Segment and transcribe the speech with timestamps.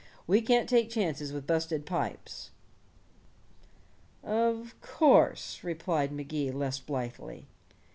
[0.25, 2.49] We can't take chances with busted pipes."
[4.23, 7.45] "Of course," replied Magee less blithely.